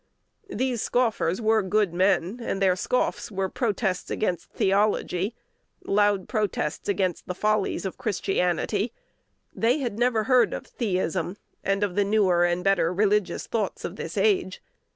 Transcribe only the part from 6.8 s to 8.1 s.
against the follies of